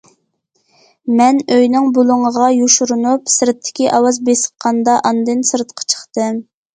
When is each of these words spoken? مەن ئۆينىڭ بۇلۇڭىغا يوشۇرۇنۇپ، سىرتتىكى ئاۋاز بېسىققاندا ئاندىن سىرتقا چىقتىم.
مەن 1.17 1.41
ئۆينىڭ 1.55 1.89
بۇلۇڭىغا 1.97 2.47
يوشۇرۇنۇپ، 2.53 3.29
سىرتتىكى 3.33 3.85
ئاۋاز 3.97 4.17
بېسىققاندا 4.31 4.97
ئاندىن 5.11 5.45
سىرتقا 5.51 5.87
چىقتىم. 5.95 6.41